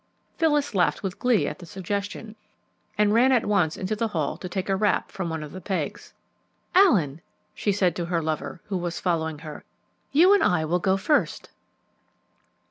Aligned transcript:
Phyllis 0.39 0.73
laughed 0.73 1.03
with 1.03 1.19
glee 1.19 1.45
at 1.47 1.59
the 1.59 1.65
suggestion, 1.67 2.35
and 2.97 3.13
ran 3.13 3.31
at 3.31 3.45
once 3.45 3.77
into 3.77 3.95
the 3.95 4.07
hall 4.07 4.35
to 4.35 4.49
take 4.49 4.67
a 4.67 4.75
wrap 4.75 5.11
from 5.11 5.29
one 5.29 5.43
of 5.43 5.51
the 5.51 5.61
pegs. 5.61 6.11
"Allen," 6.73 7.21
she 7.53 7.71
said 7.71 7.95
to 7.97 8.05
her 8.05 8.19
lover, 8.23 8.61
who 8.65 8.77
was 8.77 8.99
following 8.99 9.37
her, 9.37 9.63
"you 10.11 10.33
and 10.33 10.41
I 10.41 10.65
will 10.65 10.79
go 10.79 10.97
first." 10.97 11.51